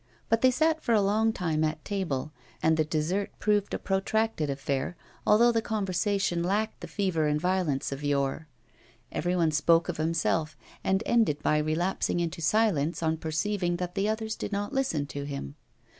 But 0.29 0.41
they 0.41 0.49
sat 0.49 0.81
for 0.81 0.95
a 0.95 0.99
long 1.01 1.31
time 1.31 1.63
at 1.63 1.85
table, 1.85 2.31
and 2.63 2.75
the 2.75 2.83
dessert 2.83 3.29
proved 3.37 3.71
a 3.71 3.77
protracted 3.77 4.49
affair, 4.49 4.95
although 5.27 5.51
the 5.51 5.61
conversation 5.61 6.41
lacked 6.41 6.79
the 6.81 6.87
fever 6.87 7.27
and 7.27 7.39
violence 7.39 7.91
of 7.91 8.03
yore. 8.03 8.47
Every 9.11 9.35
one 9.35 9.51
spoke 9.51 9.89
of 9.89 9.97
himself 9.97 10.57
and 10.83 11.03
ended 11.05 11.43
by 11.43 11.59
relapsing 11.59 12.19
into 12.19 12.41
silence 12.41 13.03
on 13.03 13.17
perceiving 13.17 13.75
that 13.75 13.93
the 13.93 14.09
others 14.09 14.35
did 14.35 14.51
not 14.51 14.73
listen 14.73 15.05
to 15.05 15.23
him. 15.23 15.53